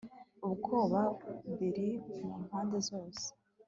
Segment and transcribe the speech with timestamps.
[0.47, 1.01] ubwoba
[1.57, 1.87] biri
[2.25, 3.25] mu mpande zose